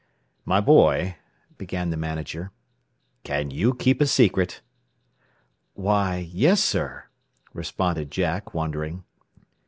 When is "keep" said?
3.75-4.01